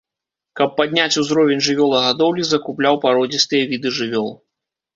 [0.59, 4.29] Каб падняць узровень жывёлагадоўлі, закупляў пародзістыя віды жывёл.